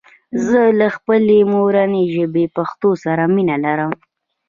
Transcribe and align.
زه 0.47 0.59
له 0.79 0.87
خپلي 0.95 1.37
مورني 1.53 2.03
ژبي 2.15 2.45
پښتو 2.55 2.89
سره 3.03 3.23
مينه 3.35 3.55
لرم 3.65 3.93